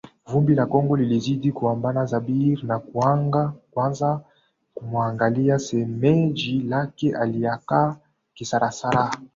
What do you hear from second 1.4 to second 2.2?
kumbana